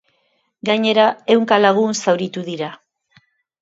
Gainera, 0.69 1.05
ehunka 1.35 1.61
lagun 1.69 1.97
zauritu 2.01 2.49
dira. 2.53 2.75